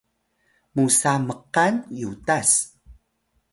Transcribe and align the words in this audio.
musa 0.73 1.11
mkal 1.27 1.73
yutas 1.99 2.49